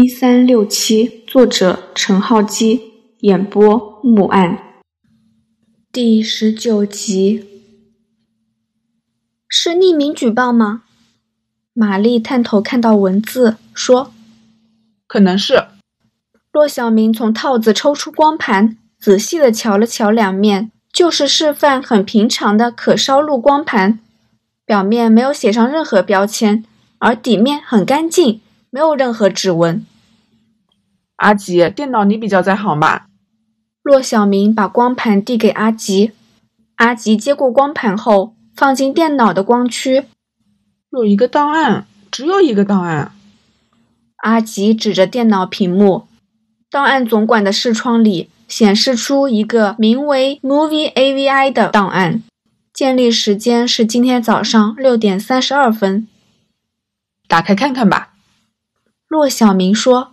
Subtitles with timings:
[0.00, 4.56] 一三六七，作者陈浩基，演播木案，
[5.90, 7.44] 第十九集。
[9.48, 10.84] 是匿名举报吗？
[11.72, 14.12] 玛丽探头看到文字，说
[15.08, 15.64] ：“可能是。”
[16.52, 23.98] 骆小明从套子抽出光盘，仔细的瞧了瞧两面，就是示范很平常的可烧录光盘，
[24.64, 26.64] 表面没有写上任何标签，
[26.98, 28.40] 而底面很干净。
[28.70, 29.84] 没有任何指纹。
[31.16, 33.06] 阿吉，电脑你比较在行吧？
[33.82, 36.12] 骆小明把光盘递给阿吉，
[36.76, 40.04] 阿吉接过光盘后，放进电脑的光驱。
[40.90, 43.12] 有一个档案，只有一个档案。
[44.18, 46.06] 阿吉指着电脑屏幕，
[46.70, 52.22] 档案总管的视窗里显示出一个名为 “Movie AVI” 的档案，
[52.72, 56.06] 建立时间是今天早上六点三十二分。
[57.26, 58.14] 打开看看吧。
[59.08, 60.12] 骆小明说：“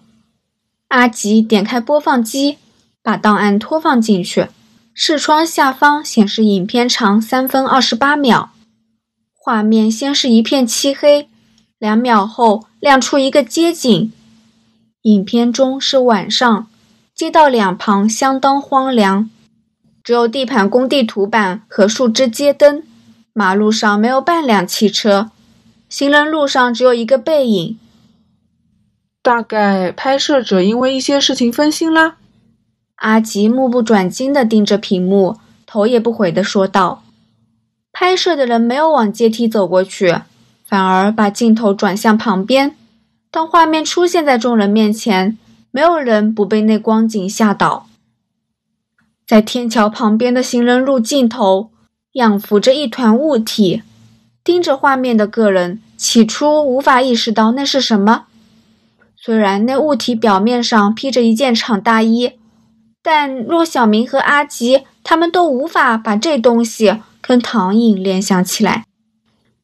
[0.87, 2.59] 阿吉点开播放机，
[3.03, 4.47] 把档案拖放进去。
[4.93, 8.51] 视窗下方显示影片长三分二十八秒，
[9.33, 11.27] 画面先是一片漆黑，
[11.77, 14.13] 两秒后亮出一个街景。
[15.01, 16.67] 影片中是晚上，
[17.13, 19.29] 街道两旁相当荒凉，
[20.01, 22.81] 只有地盘工地图板和树枝街灯，
[23.33, 25.31] 马路上没有半辆汽车，
[25.89, 27.77] 行人路上只有一个背影。”
[29.25, 32.17] 大概拍摄者因为一些事情分心啦。
[32.97, 37.01] 阿吉目不转睛地盯着屏幕，头也不回地说道
[37.91, 40.15] ：“拍摄的人没有往阶梯走过去，
[40.63, 42.75] 反而把镜头转向旁边。
[43.31, 45.35] 当画面出现在众人面前，
[45.71, 47.87] 没有人不被那光景吓倒。
[49.25, 51.71] 在天桥旁边的行人路尽头，
[52.11, 53.81] 仰浮着一团物体。
[54.43, 58.25] 盯着画面的个人起初无法意识到那是什么。”
[59.25, 62.33] 虽然那物体表面上披着一件长大衣，
[63.01, 68.85] 但骆小明和阿吉他们都无法把这东西跟唐颖联想起来，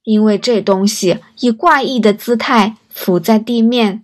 [0.04, 4.04] 因为这东西以怪异的姿态伏在地面，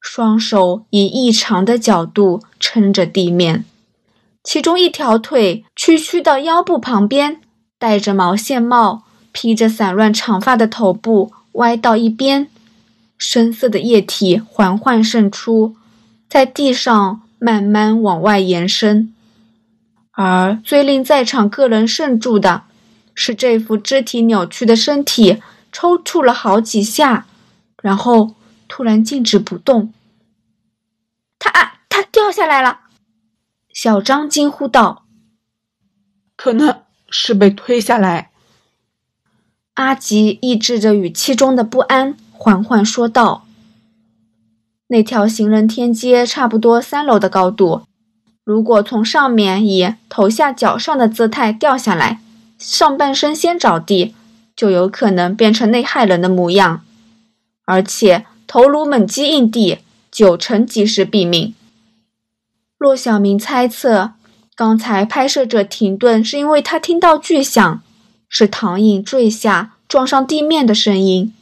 [0.00, 3.66] 双手以异常的角度撑着地面，
[4.42, 7.42] 其中一条腿屈曲到腰部旁边，
[7.78, 9.02] 戴着毛线帽，
[9.32, 12.48] 披着散乱长发的头部歪到一边。
[13.16, 15.76] 深色的液体缓缓渗出，
[16.28, 19.14] 在地上慢慢往外延伸。
[20.12, 22.64] 而最令在场个人慎住的
[23.14, 25.42] 是，这副肢体扭曲的身体
[25.72, 27.26] 抽搐了好几下，
[27.82, 28.34] 然后
[28.68, 29.92] 突然静止不动。
[31.38, 32.80] 他啊，他掉下来了！
[33.72, 35.04] 小张惊呼道
[36.36, 38.30] ：“可能是被推下来。”
[39.74, 42.16] 阿吉抑制着语气中的不安。
[42.44, 43.46] 缓缓说道
[44.88, 47.84] ：“那条行人天阶差不多三楼的高度，
[48.44, 52.20] 如果从上面以头下脚上的姿态掉下来，
[52.58, 54.14] 上半身先着地，
[54.54, 56.82] 就有可能变成内害人的模样。
[57.64, 59.78] 而且头颅猛击硬地，
[60.10, 61.54] 九成及时毙命。”
[62.76, 64.12] 骆小明猜测，
[64.54, 67.80] 刚才拍摄者停顿是因为他听到巨响，
[68.28, 71.32] 是唐颖坠下撞上地面的声音。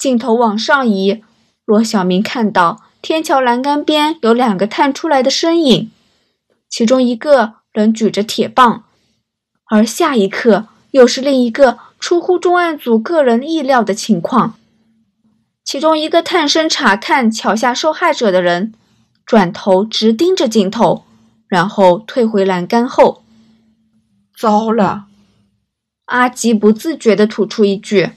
[0.00, 1.22] 镜头往上移，
[1.66, 5.90] 罗小明看到天桥栏杆边有两个探出来的身影，
[6.70, 8.84] 其中一个人举着铁棒，
[9.66, 14.54] 而下一刻又是另一个出乎重案组个人意料的情况。
[15.62, 18.72] 其中一个探身查看桥下受害者的人，
[19.26, 21.04] 转头直盯着镜头，
[21.46, 23.22] 然后退回栏杆后。
[24.34, 25.04] 糟了！
[26.06, 28.12] 阿吉不自觉地吐出一句。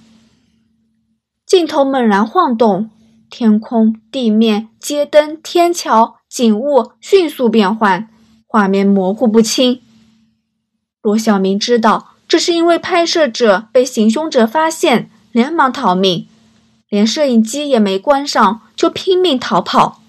[1.54, 2.90] 镜头猛然晃动，
[3.30, 8.10] 天空、地面、街灯、天桥、景物迅速变换，
[8.48, 9.80] 画面模糊不清。
[11.04, 16.28] 罗小明知道，这是因为拍摄者被行凶者发现，连忙逃命，
[16.90, 20.02] 连摄影机也没关上，就拼命逃跑。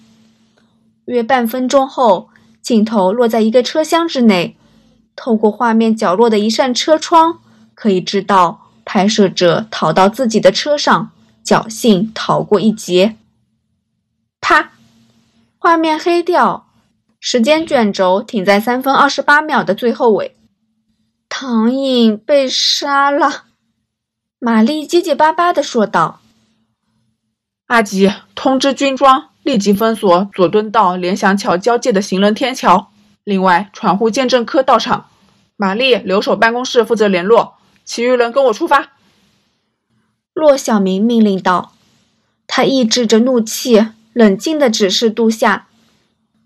[1.05, 2.29] 约半分钟后，
[2.63, 4.57] 镜头落在一个车厢之内，
[5.15, 7.37] 透过画面角落的一扇车窗，
[7.75, 11.11] 可以知道拍摄者逃到自己的车上。
[11.45, 13.15] 侥幸逃过一劫。
[14.41, 14.71] 啪！
[15.59, 16.67] 画面黑掉，
[17.19, 20.35] 时间卷轴停在三分二十八秒的最后尾。
[21.29, 23.43] 唐颖被杀了，
[24.39, 26.19] 玛丽结结巴巴的说道
[27.67, 32.91] ：“阿吉，通知军装，立即封锁佐敦道联想桥交界的行人天桥。
[33.23, 35.09] 另外，传呼鉴证科到场。
[35.57, 38.93] 玛丽留守办公室负责联络，其余人跟我出发。”
[40.35, 41.71] 骆小明命令道
[42.45, 45.67] ：“他抑制着怒气，冷静地指示杜夏。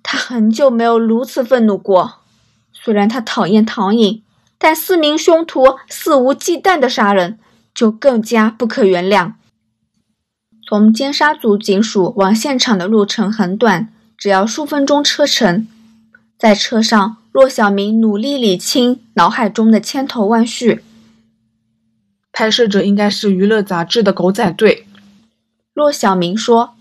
[0.04, 2.20] 他很久没有如此愤怒过。
[2.72, 4.22] 虽然他讨厌唐颖，
[4.60, 7.40] 但四名凶徒肆无忌惮的杀人，
[7.74, 9.34] 就更加不可原谅。
[10.68, 15.68] 从尖沙咀警署往现场的路程很短，只要数分钟车程。
[16.38, 20.84] 在车上，骆小明努力理清脑海中的千头万绪。
[22.40, 24.88] 拍摄者应该是娱乐杂志的狗仔队。
[25.74, 26.74] 骆小明说：“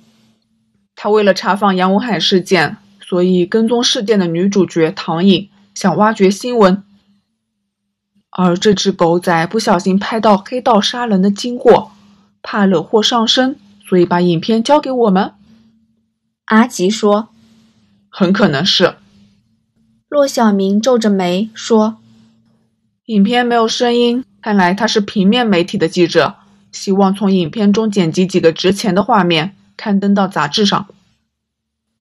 [0.94, 6.84] 他为了查访杨文海事件，所以跟踪事件的女主角唐颖，想挖掘新闻。
[8.30, 11.90] 而这只狗仔不小心拍到黑道杀人的经过，
[12.40, 15.32] 怕惹祸上身。”所以把影片交给我们，
[16.44, 17.30] 阿吉说
[18.08, 18.94] ：“很可能是。”
[20.08, 21.96] 骆小明皱着眉说
[23.06, 26.36] ：“影片没有声音，看来他是平面媒体的记者，
[26.72, 30.86] 希望从影片中剪辑几个值钱的画面，刊登到杂志上。”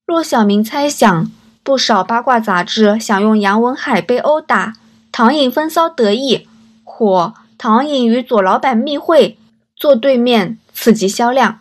[0.05, 1.31] 骆小明猜想，
[1.63, 4.75] 不少八卦杂志想用杨文海被殴打、
[5.11, 6.47] 唐颖风骚得意，
[6.83, 9.37] 或唐颖与左老板密会
[9.75, 11.59] 做对面，刺激销量。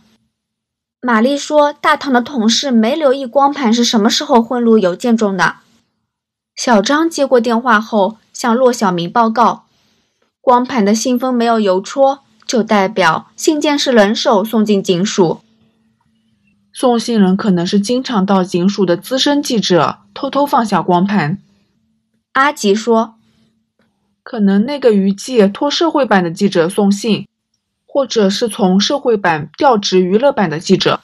[1.01, 5.57] 玛丽说：“大堂的同事没留意光盘是什么时候混入邮件中的。”
[6.55, 9.65] 小张接过电话后向骆小明报告
[10.47, 15.41] ：“光盘的信封没有邮戳，就代表信件是人手送进警署。
[16.73, 21.39] 送信人可能是经常到警署的资深记者，偷偷放下光盘。”
[22.35, 23.17] 阿吉说
[24.23, 27.27] ：“可能那个娱记托社会版的记者送信。”
[27.85, 31.01] 或者是从社会版调职娱乐版的记者，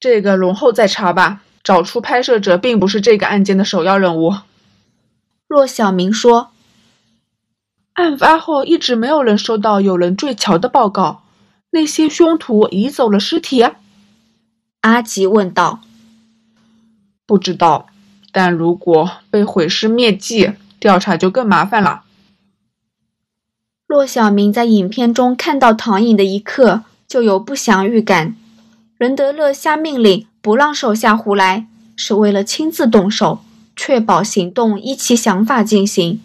[0.00, 1.42] 这个容后再查吧。
[1.62, 4.34] 找出拍摄者并不是这个案件的首要任务。
[5.46, 6.50] 骆小明说
[7.94, 11.22] ：“案发后一直没有人收到有人坠桥的报告，
[11.70, 13.64] 那些凶徒移走了尸体？”
[14.80, 15.80] 阿吉问道。
[17.26, 17.86] “不知道，
[18.32, 22.02] 但如果被毁尸灭迹，调查就更麻烦了。”
[23.86, 28.34] 骆小明在影片中看到唐颖的一刻，就有不祥预感。
[28.96, 33.40] 任德乐下命令不让手下胡来，是为了亲自动手，
[33.76, 36.20] 确保行动依其想法进行。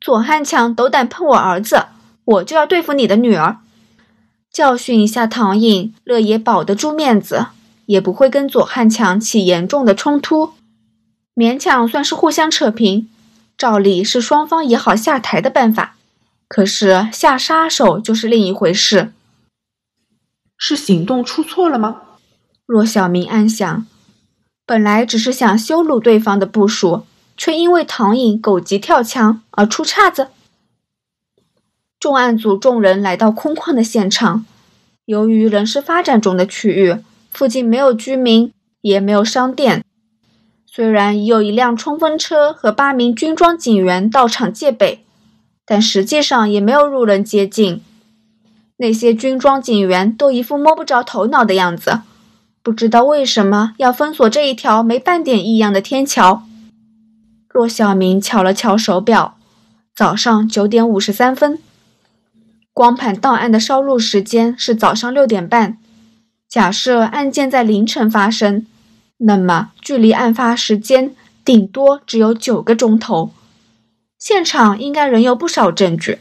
[0.00, 1.86] 左汉强斗胆碰我儿子，
[2.24, 3.58] 我就要对付你的女儿，
[4.50, 7.48] 教训一下唐颖，乐也保得住面子，
[7.86, 10.54] 也不会跟左汉强起严重的冲突，
[11.34, 13.08] 勉强算是互相扯平。
[13.58, 15.96] 照理是双方也好下台的办法。
[16.48, 19.12] 可是下杀手就是另一回事。
[20.56, 22.00] 是行动出错了吗？
[22.64, 23.86] 骆小明暗想，
[24.64, 27.04] 本来只是想羞辱对方的部署，
[27.40, 30.28] 却因为唐颖狗急跳墙而出岔子。
[31.98, 34.44] 重案组众人来到空旷的现场，
[35.06, 36.96] 由于仍是发展中的区域，
[37.32, 38.52] 附近没有居民，
[38.82, 39.82] 也没有商店。
[40.66, 45.02] 虽然已有一辆冲锋车和八名军装警员到场戒备。
[45.64, 47.80] 但实际上也没有路人接近，
[48.78, 52.00] 那些军装警员都一副摸不着头脑的样子，
[52.62, 56.42] 不知道为什么要封锁这一条没半点异样的天桥。
[57.52, 59.36] 骆小明瞧了瞧手表，
[59.94, 61.58] 早上九点五十三分，
[62.72, 65.76] 光盘档案的烧录时间是早上六点半。
[66.48, 68.66] 假设案件在凌晨发生，
[69.18, 71.14] 那么距离案发时间
[71.44, 73.32] 顶多只有九个钟头。
[74.16, 76.18] 现场应该仍有不少证据。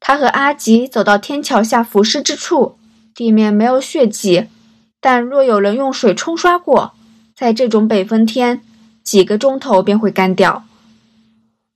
[0.00, 2.76] 他和阿吉走到天桥下浮尸之处，
[3.14, 4.46] 地面没有血迹，
[5.00, 6.94] 但若有人用水冲刷过，
[7.36, 8.62] 在这种北风天，
[9.02, 10.64] 几个钟头便会干掉。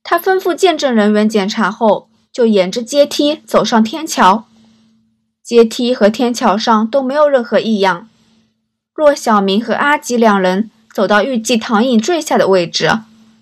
[0.03, 4.45] 他吩咐见证人员检查后，就沿着阶梯走上天桥。
[5.43, 8.07] 阶梯和天桥上都没有任何异样。
[8.93, 12.99] 若小明和阿吉两人走到预计唐颖坠下的位置。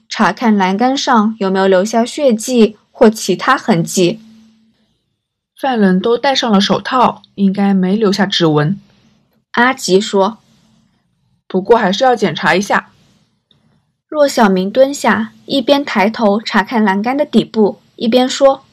[0.09, 4.19] 查看栏杆上有没有留下血迹或其他痕迹。
[5.59, 8.79] 犯人都戴上了手套，应该没留下指纹。
[9.53, 10.37] 阿吉说
[11.47, 12.91] ：“不过还是要检查一下。”
[14.13, 18.63] 若小明蹲下，一边抬头查看栏杆的底部，一边说：“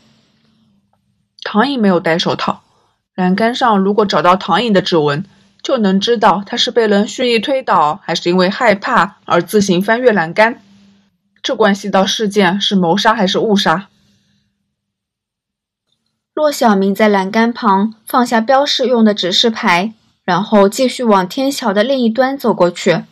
[1.43, 2.61] 唐颖没有戴手套，
[3.15, 5.25] 栏杆上如果找到唐颖的指纹，
[5.63, 10.61] 就能知道他是被人蓄意推倒，还是因为害怕而自行翻越栏杆。”
[11.43, 13.89] 这关系到事件是谋杀还是误杀。
[16.35, 23.05] 骆小明在栏杆旁放下标示用的指示牌，然后继续往天桥的另一端走过去。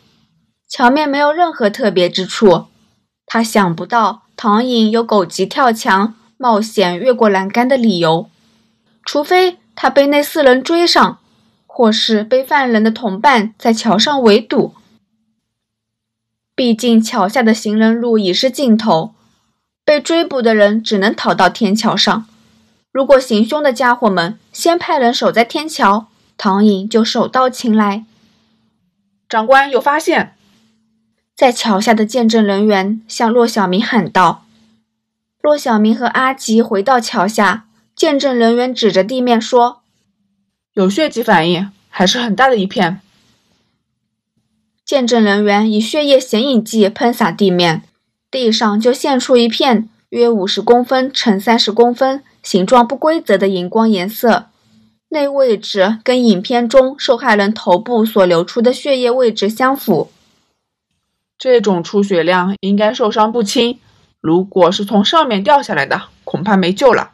[0.68, 2.66] 桥面没有任何特别之处，
[3.24, 8.28] 他想不到唐颖有狗急跳墙、冒险越过栏杆的理由，
[9.02, 11.18] 除非他被那四人追上，
[11.66, 14.74] 或是被犯人的同伴在桥上围堵。
[16.54, 19.14] 毕竟桥下的行人路已是尽头，
[19.84, 22.26] 被追捕的人只能逃到天桥上。
[22.92, 28.04] 如果行凶的家伙们先派人守在天桥，唐颖就手到擒来。
[29.28, 30.34] 长官有发现，
[31.38, 34.44] 在桥下的见证人员向骆小明喊道。
[35.40, 39.82] 骆小明和阿吉回到桥下，见证人员指着地面说
[40.74, 43.00] ：“有血迹反应，还是很大的一片。”
[44.84, 47.84] 见证人员以血液显影剂喷洒地面，
[48.32, 54.46] 地上就现出一片约五十公分乘三十公分、形状不规则的荧光颜色。
[55.10, 60.10] 那位置跟影片中受害人头部所流出的血液位置相符。
[61.38, 63.78] 这种出血量应该受伤不轻，
[64.20, 67.12] 如果是从上面掉下来的，恐怕没救了。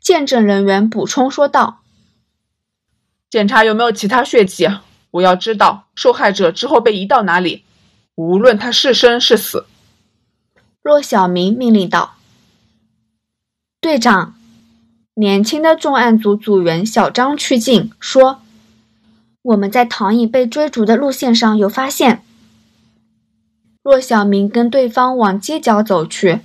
[0.00, 1.82] 见证人员补充说道
[3.30, 4.68] ：“检查有没有其他血迹，
[5.12, 7.62] 我要知道受害者之后被移到哪里，
[8.16, 9.66] 无论他是生是死。”
[10.82, 12.16] 骆小明命令道
[13.80, 14.34] ：“队长。”
[15.14, 18.40] 年轻的重案组组员小张趋近说
[19.42, 22.24] ：“我们在唐颖被追逐的路线上有发现。”
[23.82, 26.40] 骆小明跟对方往街角走去，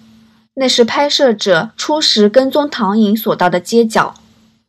[0.55, 4.15] 那是拍摄者初时跟踪唐颖所到的街角。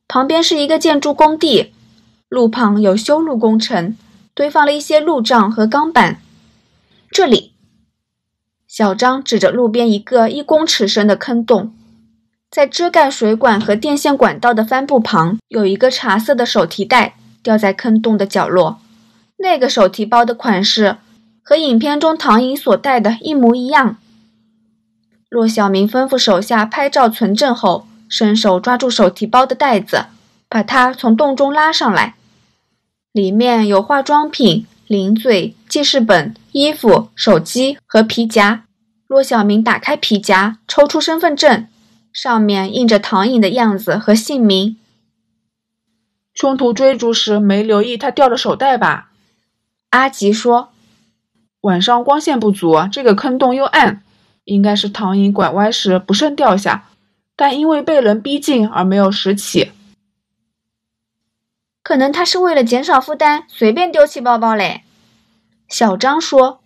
[0.06, 1.72] 旁边是一个建筑工地，
[2.28, 3.96] 路旁有修路工程，
[4.34, 6.20] 堆放了一些路障和钢板。
[7.10, 7.54] 这里，
[8.66, 11.72] 小张指着路边一个一公尺深的坑洞。
[12.50, 18.78] 在遮盖水管和电线管道的帆布旁，有一个茶色的手提袋，掉在坑洞的角落。
[19.38, 20.96] 那个手提包的款式
[21.49, 23.97] 和影片中唐颖所带的一模一样。
[25.31, 30.09] 骆小明吩咐手下拍照存证后，伸手抓住手提包的袋子，
[30.47, 32.17] 把它从洞中拉上来。
[33.12, 38.64] 里面有化妆品、零嘴、记事本、衣服、手机和皮夹。
[39.07, 41.67] 骆小明打开皮夹，抽出身份证。
[42.12, 44.76] 上面印着唐颖的样子和姓名。
[46.35, 49.09] 凶徒追逐时没留意他掉了手袋吧？
[49.88, 50.73] 阿吉说
[51.62, 54.03] ：“晚上光线不足，这个坑洞又暗，
[54.45, 56.88] 应该是唐颖拐弯时不慎掉下，
[57.35, 59.73] 但因为被人逼近而没有拾起。
[61.83, 64.83] 可能他是为了减少负担，随便丢弃包包嘞。”
[65.69, 66.61] 小张说：“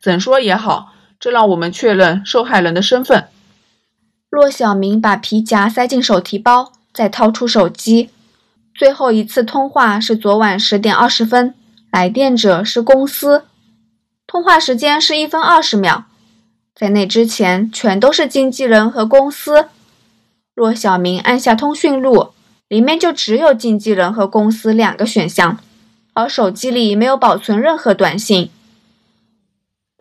[0.00, 3.28] 怎说也好，这让我们确认受害人的身份。”
[4.30, 8.10] 骆小明把皮夹塞进手提包，再掏出手机。
[8.74, 11.54] 最后一次通话是昨晚十点二十分，
[11.90, 13.44] 来电者是公司，
[14.36, 16.04] 通话时间是一分二十秒。
[16.74, 19.70] 在那之前，全都是经纪人和公司。
[20.54, 22.34] 若小明按下通讯录，
[22.68, 25.58] 里面就只有经纪人和公司两个选项，
[26.12, 28.50] 而手机里没有保存任何短信。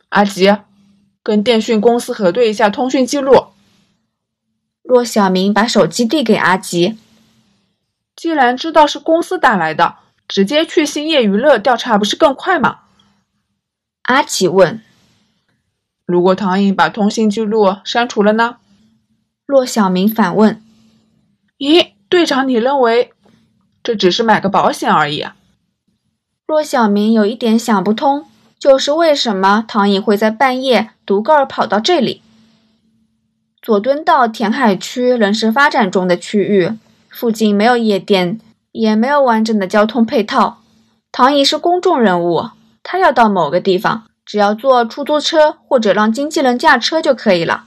[0.10, 0.54] 阿吉，
[1.24, 3.46] 跟电讯公司核对一下通讯记录。
[4.84, 6.98] 若小明把手机递给阿吉。
[8.18, 9.96] 既然知道是公司打来的，
[10.27, 12.80] 直接去兴业娱乐调查不是更快吗？
[14.06, 14.82] 阿奇问。
[16.06, 18.58] 如果唐颖把通信记录删除了呢？
[19.48, 20.62] 骆小明反问。
[21.58, 23.12] 咦，队长，你认为
[23.82, 25.36] 这只是买个保险而已啊？
[26.46, 28.26] 骆小明有一点想不通，
[28.60, 32.22] 就是为什么唐颖会在半夜独个儿跑到这里？
[33.60, 36.78] 佐敦道填海区仍是发展中的区域，
[37.10, 38.40] 附近没有夜店，
[38.72, 40.62] 也没有完整的交通配套。
[41.12, 42.50] 唐颖是公众人物，
[42.88, 47.63] 他要到某个地方，只要坐出租车或者让经纪人驾车就可以了。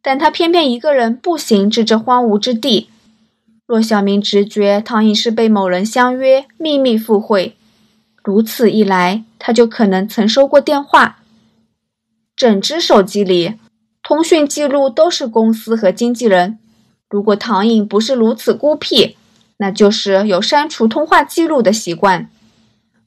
[0.00, 2.88] 但他偏偏一个人步行至这荒芜之地。
[3.66, 7.54] 骆小明直觉唐颖是被某人相约秘密赴会，
[8.24, 11.18] 如此一来，他就可能曾收过电话。
[12.34, 13.56] 整只手机里。
[14.02, 16.60] 通讯记录都是公司和经纪人。
[17.10, 19.16] 如果唐颖不是如此孤僻，
[19.56, 22.30] 那就是有删除通话记录的习惯。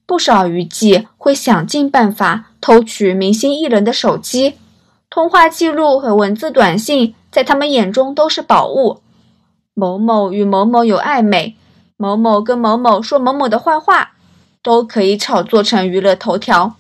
[0.10, 4.56] 不少娱记会想尽办法偷取明星艺人的手机，
[5.08, 9.02] 通话记录和文字短信在他们眼中都是宝物。
[9.76, 11.56] 某某与某某有暧昧，
[11.96, 14.14] 某某跟某某说某某的坏话，
[14.64, 16.76] 都可以炒作成娱乐头条。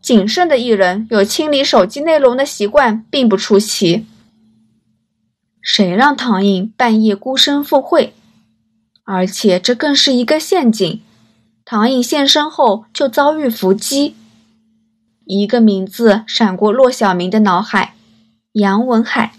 [0.00, 4.06] 谨慎的艺人有清理手机内容的习惯，并不出奇。
[5.60, 8.14] 谁让唐颖半夜孤身赴会？
[9.02, 11.02] 而且这更是一个陷阱。
[11.70, 14.16] 唐颖现身后就遭遇伏击。
[15.24, 17.94] 一个名字闪过骆小明的脑海：
[18.54, 19.34] 杨文海。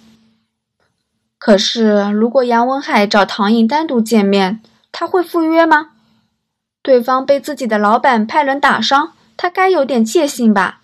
[1.38, 4.62] 可是，如果杨文海找唐颖单独见面，
[4.94, 5.90] 他会赴约吗？
[6.82, 10.80] 对方被自己的老板派人打伤，他该有点戒心吧？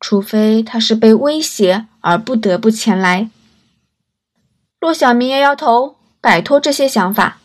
[0.00, 3.30] 除非他是被威胁而不得不前来。
[4.80, 7.38] 骆小明摇摇头，摆脱这些想法。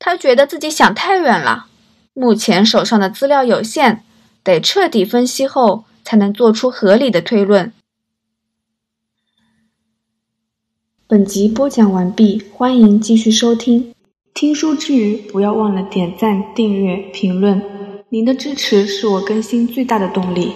[0.00, 1.66] 他觉得自己想太远了。
[2.18, 4.00] 目前手上的资料有限，
[4.42, 7.74] 得彻底分析后才能做出合理的推论。
[11.06, 13.92] 本集播讲完毕，欢迎继续收听。
[14.32, 17.60] 听书之余，不要忘了点赞、订阅、评论，
[18.08, 20.54] 您的支持是我更新最大的动力。